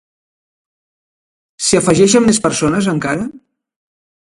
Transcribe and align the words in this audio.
S'hi 1.67 1.79
afegeixen 1.81 2.27
més 2.31 2.41
persones, 2.47 2.91
encara? 2.97 3.31